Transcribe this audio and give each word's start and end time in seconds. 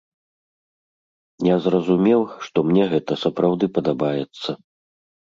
Я 1.47 1.55
зразумеў, 1.65 2.21
што 2.45 2.57
мне 2.71 2.83
гэта 2.95 3.13
сапраўды 3.25 3.65
падабаецца. 3.77 4.49